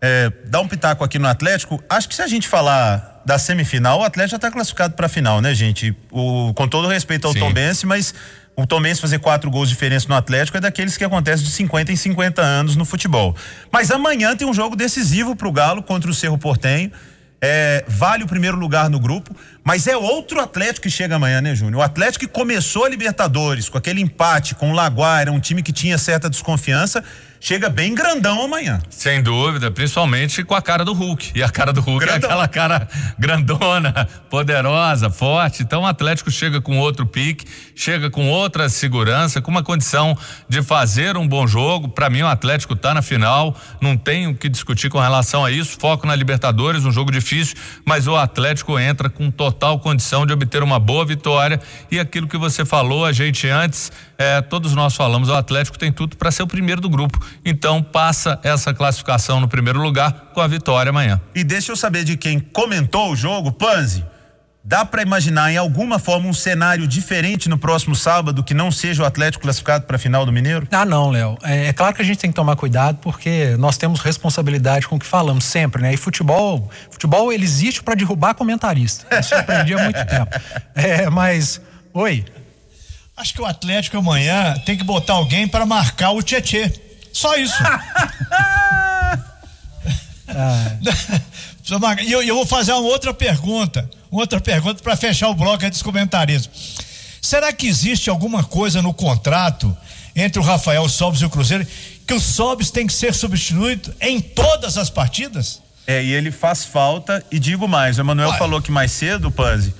é, 0.00 0.32
dar 0.46 0.60
um 0.60 0.66
pitaco 0.66 1.04
aqui 1.04 1.16
no 1.16 1.28
Atlético, 1.28 1.82
acho 1.88 2.08
que 2.08 2.14
se 2.14 2.22
a 2.22 2.26
gente 2.26 2.48
falar 2.48 3.22
da 3.24 3.38
semifinal, 3.38 4.00
o 4.00 4.02
Atlético 4.02 4.32
já 4.32 4.36
está 4.36 4.50
classificado 4.50 4.94
para 4.94 5.06
a 5.06 5.08
final, 5.08 5.40
né, 5.40 5.54
gente? 5.54 5.96
O, 6.10 6.52
com 6.54 6.66
todo 6.66 6.88
respeito 6.88 7.28
ao 7.28 7.32
Sim. 7.32 7.38
Tom 7.38 7.52
Bense, 7.52 7.86
mas 7.86 8.12
o 8.56 8.66
Tom 8.66 8.82
Bense 8.82 9.00
fazer 9.00 9.20
quatro 9.20 9.48
gols 9.48 9.68
de 9.68 9.74
diferença 9.74 10.08
no 10.08 10.16
Atlético 10.16 10.58
é 10.58 10.60
daqueles 10.60 10.96
que 10.96 11.04
acontece 11.04 11.44
de 11.44 11.50
50 11.50 11.92
em 11.92 11.96
50 11.96 12.42
anos 12.42 12.74
no 12.74 12.84
futebol. 12.84 13.36
Mas 13.70 13.92
amanhã 13.92 14.34
tem 14.34 14.48
um 14.48 14.54
jogo 14.54 14.74
decisivo 14.74 15.36
para 15.36 15.46
o 15.46 15.52
Galo 15.52 15.82
contra 15.82 16.10
o 16.10 16.14
Cerro 16.14 16.36
Portenho 16.36 16.90
é, 17.42 17.84
vale 17.88 18.22
o 18.22 18.26
primeiro 18.26 18.56
lugar 18.56 18.90
no 18.90 19.00
grupo, 19.00 19.34
mas 19.64 19.86
é 19.86 19.96
outro 19.96 20.40
Atlético 20.40 20.82
que 20.82 20.90
chega 20.90 21.16
amanhã, 21.16 21.40
né, 21.40 21.54
Júnior? 21.54 21.80
O 21.80 21.82
Atlético 21.82 22.26
que 22.26 22.30
começou 22.30 22.84
a 22.84 22.88
Libertadores 22.88 23.68
com 23.68 23.78
aquele 23.78 24.00
empate 24.00 24.54
com 24.54 24.70
o 24.70 24.74
Laguaira, 24.74 25.32
um 25.32 25.40
time 25.40 25.62
que 25.62 25.72
tinha 25.72 25.96
certa 25.96 26.28
desconfiança, 26.28 27.02
chega 27.40 27.70
bem 27.70 27.94
grandão 27.94 28.42
amanhã. 28.42 28.78
Sem 28.90 29.22
dúvida, 29.22 29.70
principalmente 29.70 30.44
com 30.44 30.54
a 30.54 30.60
cara 30.60 30.84
do 30.84 30.92
Hulk. 30.92 31.32
E 31.34 31.42
a 31.42 31.48
cara 31.48 31.72
do 31.72 31.80
Hulk 31.80 32.04
é 32.04 32.06
grandão. 32.06 32.30
é 32.30 32.32
aquela 32.32 32.48
cara 32.48 32.88
grandona, 33.18 34.06
poderosa, 34.28 35.08
forte. 35.08 35.62
Então 35.62 35.82
o 35.82 35.86
Atlético 35.86 36.30
chega 36.30 36.60
com 36.60 36.78
outro 36.78 37.06
pique, 37.06 37.46
chega 37.74 38.10
com 38.10 38.28
outra 38.28 38.68
segurança, 38.68 39.40
com 39.40 39.50
uma 39.50 39.62
condição 39.62 40.16
de 40.48 40.62
fazer 40.62 41.16
um 41.16 41.26
bom 41.26 41.46
jogo. 41.46 41.88
Para 41.88 42.10
mim, 42.10 42.22
o 42.22 42.28
Atlético 42.28 42.74
está 42.74 42.92
na 42.92 43.00
final, 43.00 43.56
não 43.80 43.96
tem 43.96 44.26
o 44.26 44.34
que 44.34 44.48
discutir 44.48 44.90
com 44.90 45.00
relação 45.00 45.44
a 45.44 45.50
isso. 45.50 45.78
Foco 45.80 46.06
na 46.06 46.14
Libertadores, 46.14 46.84
um 46.84 46.92
jogo 46.92 47.10
difícil, 47.10 47.56
mas 47.84 48.06
o 48.06 48.16
Atlético 48.16 48.78
entra 48.78 49.08
com 49.08 49.30
total 49.30 49.78
condição 49.80 50.26
de 50.26 50.32
obter 50.32 50.62
uma 50.62 50.78
boa 50.78 51.06
vitória. 51.06 51.58
E 51.90 51.98
aquilo 51.98 52.28
que 52.28 52.36
você 52.36 52.66
falou, 52.66 53.06
a 53.06 53.12
gente 53.12 53.48
antes 53.48 53.90
É, 54.20 54.42
todos 54.42 54.74
nós 54.74 54.94
falamos, 54.94 55.30
o 55.30 55.34
Atlético 55.34 55.78
tem 55.78 55.90
tudo 55.90 56.14
para 56.14 56.30
ser 56.30 56.42
o 56.42 56.46
primeiro 56.46 56.78
do 56.78 56.90
grupo. 56.90 57.18
Então 57.42 57.82
passa 57.82 58.38
essa 58.42 58.74
classificação 58.74 59.40
no 59.40 59.48
primeiro 59.48 59.80
lugar 59.80 60.12
com 60.34 60.42
a 60.42 60.46
vitória 60.46 60.90
amanhã. 60.90 61.18
E 61.34 61.42
deixa 61.42 61.72
eu 61.72 61.76
saber 61.76 62.04
de 62.04 62.18
quem 62.18 62.38
comentou 62.38 63.10
o 63.10 63.16
jogo, 63.16 63.50
Panzi. 63.50 64.04
Dá 64.62 64.84
para 64.84 65.00
imaginar 65.00 65.50
em 65.50 65.56
alguma 65.56 65.98
forma 65.98 66.28
um 66.28 66.34
cenário 66.34 66.86
diferente 66.86 67.48
no 67.48 67.56
próximo 67.56 67.96
sábado 67.96 68.44
que 68.44 68.52
não 68.52 68.70
seja 68.70 69.02
o 69.02 69.06
Atlético 69.06 69.42
classificado 69.42 69.86
para 69.86 69.96
a 69.96 69.98
final 69.98 70.26
do 70.26 70.32
Mineiro? 70.32 70.68
Ah, 70.70 70.84
não, 70.84 71.08
Léo. 71.08 71.38
É, 71.42 71.68
é, 71.68 71.72
claro 71.72 71.94
que 71.94 72.02
a 72.02 72.04
gente 72.04 72.18
tem 72.18 72.28
que 72.28 72.36
tomar 72.36 72.56
cuidado 72.56 72.98
porque 73.00 73.56
nós 73.58 73.78
temos 73.78 74.00
responsabilidade 74.00 74.86
com 74.86 74.96
o 74.96 74.98
que 74.98 75.06
falamos 75.06 75.44
sempre, 75.44 75.80
né? 75.80 75.94
E 75.94 75.96
futebol, 75.96 76.70
futebol 76.90 77.32
ele 77.32 77.44
existe 77.44 77.82
para 77.82 77.94
derrubar 77.94 78.34
comentarista. 78.34 79.06
Isso 79.18 79.32
eu 79.32 79.38
aprendi 79.38 79.72
há 79.72 79.82
muito 79.82 80.04
tempo. 80.04 80.30
É, 80.74 81.08
mas, 81.08 81.58
oi. 81.94 82.22
Acho 83.20 83.34
que 83.34 83.42
o 83.42 83.44
Atlético 83.44 83.98
amanhã 83.98 84.54
tem 84.64 84.78
que 84.78 84.84
botar 84.84 85.12
alguém 85.12 85.46
para 85.46 85.66
marcar 85.66 86.12
o 86.12 86.22
Tietê. 86.22 86.72
Só 87.12 87.36
isso. 87.36 87.54
ah. 90.28 90.78
E 92.02 92.10
eu, 92.10 92.22
eu 92.22 92.34
vou 92.34 92.46
fazer 92.46 92.72
uma 92.72 92.80
outra 92.88 93.12
pergunta 93.12 93.86
outra 94.10 94.40
pergunta 94.40 94.82
para 94.82 94.96
fechar 94.96 95.28
o 95.28 95.34
bloco 95.34 95.68
dos 95.68 95.82
comentários. 95.82 96.48
Será 97.20 97.52
que 97.52 97.66
existe 97.66 98.08
alguma 98.08 98.42
coisa 98.42 98.80
no 98.80 98.94
contrato 98.94 99.76
entre 100.16 100.40
o 100.40 100.42
Rafael 100.42 100.88
Sobis 100.88 101.20
e 101.20 101.26
o 101.26 101.30
Cruzeiro 101.30 101.66
que 102.06 102.14
o 102.14 102.20
Sobis 102.20 102.70
tem 102.70 102.86
que 102.86 102.92
ser 102.94 103.14
substituído 103.14 103.94
em 104.00 104.18
todas 104.18 104.78
as 104.78 104.88
partidas? 104.88 105.60
É, 105.86 106.02
e 106.02 106.10
ele 106.10 106.30
faz 106.30 106.64
falta, 106.64 107.24
e 107.30 107.38
digo 107.38 107.68
mais, 107.68 107.98
o 107.98 108.00
Emanuel 108.00 108.32
falou 108.34 108.62
que 108.62 108.70
mais 108.70 108.92
cedo, 108.92 109.30
Panzi, 109.30 109.74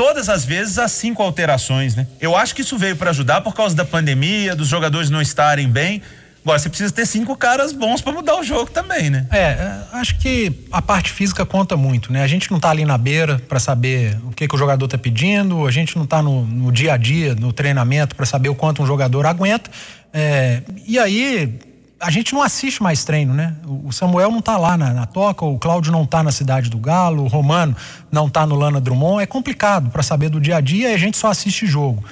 todas 0.00 0.30
as 0.30 0.46
vezes 0.46 0.78
há 0.78 0.88
cinco 0.88 1.22
alterações, 1.22 1.94
né? 1.94 2.06
Eu 2.18 2.34
acho 2.34 2.54
que 2.54 2.62
isso 2.62 2.78
veio 2.78 2.96
para 2.96 3.10
ajudar 3.10 3.42
por 3.42 3.54
causa 3.54 3.76
da 3.76 3.84
pandemia, 3.84 4.56
dos 4.56 4.66
jogadores 4.66 5.10
não 5.10 5.20
estarem 5.20 5.68
bem, 5.68 6.00
Agora, 6.42 6.58
você 6.58 6.70
precisa 6.70 6.90
ter 6.90 7.04
cinco 7.04 7.36
caras 7.36 7.70
bons 7.70 8.00
para 8.00 8.14
mudar 8.14 8.34
o 8.40 8.42
jogo 8.42 8.70
também, 8.70 9.10
né? 9.10 9.26
É, 9.30 9.38
é, 9.38 9.80
acho 9.92 10.18
que 10.18 10.50
a 10.72 10.80
parte 10.80 11.12
física 11.12 11.44
conta 11.44 11.76
muito, 11.76 12.10
né? 12.10 12.22
A 12.22 12.26
gente 12.26 12.50
não 12.50 12.58
tá 12.58 12.70
ali 12.70 12.82
na 12.86 12.96
beira 12.96 13.38
para 13.46 13.60
saber 13.60 14.16
o 14.24 14.30
que, 14.30 14.48
que 14.48 14.54
o 14.54 14.58
jogador 14.58 14.88
tá 14.88 14.96
pedindo, 14.96 15.66
a 15.66 15.70
gente 15.70 15.98
não 15.98 16.06
tá 16.06 16.22
no, 16.22 16.46
no 16.46 16.72
dia 16.72 16.94
a 16.94 16.96
dia, 16.96 17.34
no 17.34 17.52
treinamento, 17.52 18.16
para 18.16 18.24
saber 18.24 18.48
o 18.48 18.54
quanto 18.54 18.82
um 18.82 18.86
jogador 18.86 19.26
aguenta. 19.26 19.70
É, 20.14 20.62
e 20.86 20.98
aí, 20.98 21.58
a 22.00 22.10
gente 22.10 22.32
não 22.32 22.42
assiste 22.42 22.82
mais 22.82 23.04
treino, 23.04 23.34
né? 23.34 23.54
O 23.66 23.92
Samuel 23.92 24.30
não 24.30 24.40
tá 24.40 24.56
lá 24.56 24.76
na, 24.76 24.92
na, 24.94 25.06
toca, 25.06 25.44
o 25.44 25.58
Cláudio 25.58 25.92
não 25.92 26.06
tá 26.06 26.22
na 26.22 26.32
cidade 26.32 26.70
do 26.70 26.78
Galo, 26.78 27.24
o 27.24 27.26
Romano 27.26 27.76
não 28.10 28.28
tá 28.28 28.46
no 28.46 28.54
Lana 28.54 28.80
Drummond. 28.80 29.22
É 29.22 29.26
complicado 29.26 29.90
para 29.90 30.02
saber 30.02 30.30
do 30.30 30.40
dia 30.40 30.56
a 30.56 30.60
dia 30.60 30.90
e 30.90 30.94
a 30.94 30.98
gente 30.98 31.18
só 31.18 31.28
assiste 31.28 31.66
jogo. 31.66 32.02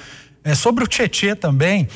É, 0.43 0.53
sobre 0.53 0.83
o 0.83 0.87
Tietê 0.87 1.35
também, 1.35 1.87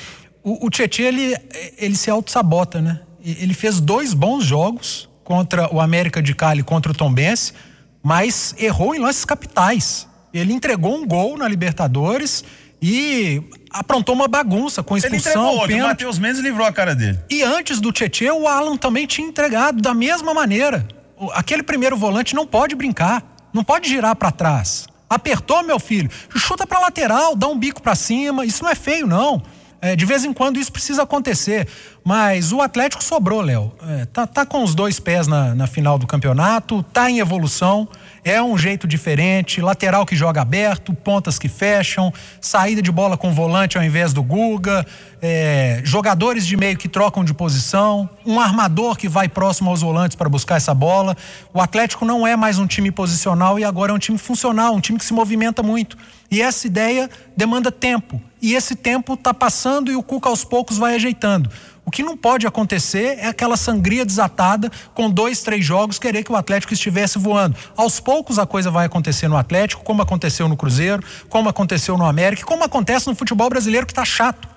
o, 0.43 0.65
o 0.65 0.69
ele, 0.99 1.37
ele 1.77 1.95
se 1.95 2.09
auto-sabota, 2.09 2.81
né? 2.81 2.99
Ele 3.23 3.53
fez 3.53 3.79
dois 3.79 4.13
bons 4.13 4.43
jogos 4.43 5.07
contra 5.23 5.73
o 5.73 5.79
América 5.79 6.21
de 6.21 6.33
Cali 6.33 6.63
contra 6.63 6.91
o 6.91 6.95
Tombense, 6.95 7.53
mas 8.01 8.55
errou 8.57 8.95
em 8.95 8.99
lances 8.99 9.23
capitais. 9.23 10.07
Ele 10.33 10.51
entregou 10.51 10.95
um 10.95 11.07
gol 11.07 11.37
na 11.37 11.47
Libertadores 11.47 12.43
e 12.85 13.41
aprontou 13.69 14.13
uma 14.13 14.27
bagunça 14.27 14.83
com 14.83 14.97
expulsão. 14.97 15.31
Ele 15.31 15.41
entregou 15.41 15.61
outro, 15.61 15.75
o 15.77 15.87
Matheus 15.87 16.19
Mendes 16.19 16.41
livrou 16.41 16.67
a 16.67 16.73
cara 16.73 16.93
dele. 16.93 17.17
E 17.29 17.41
antes 17.41 17.79
do 17.79 17.93
Tietchan, 17.93 18.33
o 18.33 18.45
Alan 18.45 18.75
também 18.75 19.07
tinha 19.07 19.25
entregado 19.25 19.81
da 19.81 19.93
mesma 19.93 20.33
maneira. 20.33 20.85
Aquele 21.31 21.63
primeiro 21.63 21.95
volante 21.95 22.35
não 22.35 22.45
pode 22.45 22.75
brincar, 22.75 23.23
não 23.53 23.63
pode 23.63 23.87
girar 23.87 24.17
para 24.17 24.31
trás. 24.31 24.85
Apertou, 25.09 25.63
meu 25.63 25.79
filho, 25.79 26.09
chuta 26.35 26.67
para 26.67 26.79
lateral, 26.79 27.37
dá 27.37 27.47
um 27.47 27.57
bico 27.57 27.81
para 27.81 27.95
cima, 27.95 28.45
isso 28.45 28.61
não 28.61 28.69
é 28.69 28.75
feio 28.75 29.07
não. 29.07 29.41
É, 29.83 29.97
de 29.97 30.05
vez 30.05 30.23
em 30.23 30.31
quando 30.31 30.57
isso 30.57 30.71
precisa 30.71 31.03
acontecer. 31.03 31.67
Mas 32.05 32.53
o 32.53 32.61
Atlético 32.61 33.03
sobrou, 33.03 33.41
Léo. 33.41 33.69
É, 33.85 34.05
tá, 34.05 34.25
tá 34.25 34.45
com 34.45 34.63
os 34.63 34.73
dois 34.73 34.97
pés 34.97 35.27
na, 35.27 35.53
na 35.53 35.67
final 35.67 35.99
do 35.99 36.07
campeonato, 36.07 36.81
tá 36.83 37.11
em 37.11 37.19
evolução 37.19 37.89
é 38.23 38.41
um 38.41 38.57
jeito 38.57 38.87
diferente, 38.87 39.61
lateral 39.61 40.05
que 40.05 40.15
joga 40.15 40.41
aberto, 40.41 40.93
pontas 40.93 41.37
que 41.37 41.49
fecham, 41.49 42.13
saída 42.39 42.81
de 42.81 42.91
bola 42.91 43.17
com 43.17 43.33
volante 43.33 43.77
ao 43.77 43.83
invés 43.83 44.13
do 44.13 44.23
Guga, 44.23 44.85
é, 45.21 45.81
jogadores 45.83 46.47
de 46.47 46.55
meio 46.55 46.77
que 46.77 46.87
trocam 46.87 47.23
de 47.23 47.33
posição, 47.33 48.09
um 48.25 48.39
armador 48.39 48.95
que 48.95 49.09
vai 49.09 49.27
próximo 49.27 49.69
aos 49.69 49.81
volantes 49.81 50.15
para 50.15 50.29
buscar 50.29 50.55
essa 50.55 50.73
bola. 50.73 51.17
O 51.53 51.59
Atlético 51.59 52.05
não 52.05 52.25
é 52.25 52.35
mais 52.35 52.57
um 52.57 52.65
time 52.65 52.91
posicional 52.91 53.59
e 53.59 53.63
agora 53.65 53.91
é 53.91 53.95
um 53.95 53.99
time 53.99 54.17
funcional, 54.17 54.73
um 54.73 54.79
time 54.79 54.97
que 54.97 55.05
se 55.05 55.13
movimenta 55.13 55.61
muito. 55.61 55.97
E 56.33 56.41
essa 56.41 56.65
ideia 56.65 57.07
demanda 57.37 57.71
tempo. 57.71 58.19
E 58.41 58.55
esse 58.55 58.75
tempo 58.75 59.13
está 59.13 59.31
passando 59.35 59.91
e 59.91 59.95
o 59.95 60.01
Cuca 60.01 60.29
aos 60.29 60.43
poucos 60.43 60.79
vai 60.79 60.95
ajeitando. 60.95 61.47
O 61.85 61.91
que 61.91 62.01
não 62.01 62.17
pode 62.17 62.47
acontecer 62.47 63.19
é 63.19 63.27
aquela 63.27 63.55
sangria 63.55 64.03
desatada 64.03 64.71
com 64.95 65.11
dois, 65.11 65.43
três 65.43 65.63
jogos 65.63 65.99
querer 65.99 66.23
que 66.23 66.31
o 66.31 66.35
Atlético 66.35 66.73
estivesse 66.73 67.19
voando. 67.19 67.55
Aos 67.77 67.99
poucos 67.99 68.39
a 68.39 68.47
coisa 68.47 68.71
vai 68.71 68.87
acontecer 68.87 69.27
no 69.27 69.37
Atlético, 69.37 69.83
como 69.83 70.01
aconteceu 70.01 70.49
no 70.49 70.57
Cruzeiro, 70.57 71.03
como 71.29 71.49
aconteceu 71.49 71.99
no 71.99 72.05
América, 72.05 72.43
como 72.43 72.63
acontece 72.63 73.07
no 73.07 73.13
futebol 73.13 73.47
brasileiro 73.47 73.85
que 73.85 73.91
está 73.91 74.03
chato. 74.03 74.52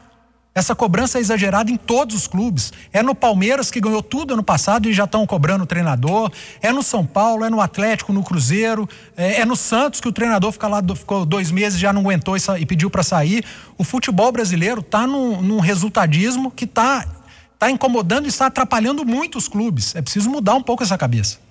Essa 0.57 0.75
cobrança 0.75 1.19
é 1.19 1.21
exagerada 1.21 1.71
em 1.71 1.77
todos 1.77 2.17
os 2.17 2.27
clubes. 2.27 2.73
É 2.91 3.03
no 3.03 3.15
Palmeiras 3.15 3.71
que 3.71 3.79
ganhou 3.79 4.03
tudo 4.03 4.33
ano 4.33 4.43
passado 4.43 4.89
e 4.89 4.95
já 4.95 5.05
estão 5.05 5.27
cobrando 5.27 5.65
o 5.65 5.67
treinador. 5.67 6.33
É 6.63 6.73
no 6.73 6.83
São 6.83 7.05
Paulo, 7.05 7.45
é 7.45 7.51
no 7.51 7.61
Atlético, 7.61 8.11
no 8.11 8.23
Cruzeiro. 8.23 8.89
É, 9.15 9.43
é 9.43 9.45
no 9.45 9.55
Santos 9.55 10.01
que 10.01 10.09
o 10.09 10.13
treinador 10.13 10.51
fica 10.53 10.67
lá, 10.67 10.83
ficou 10.97 11.27
dois 11.27 11.51
meses 11.51 11.79
já 11.79 11.93
não 11.93 12.01
aguentou 12.01 12.39
e, 12.59 12.65
pediu 12.65 12.89
para 12.89 13.03
sair. 13.03 13.45
O 13.77 13.85
futebol 13.85 14.33
brasileiro 14.33 14.81
está 14.81 15.07
num, 15.07 15.43
num 15.43 15.61
resultadismo 15.61 16.51
que 16.51 16.65
está 16.65 17.07
tá 17.59 17.71
incomodando 17.71 18.25
e 18.25 18.29
está 18.29 18.47
atrapalhando 18.47 19.05
muito 19.05 19.37
os 19.37 19.49
clubes. 19.49 19.95
É 19.95 20.01
preciso 20.01 20.31
mudar 20.31 20.55
um 20.55 20.63
pouco 20.63 20.83
essa 20.83 20.97
cabeça. 20.97 21.46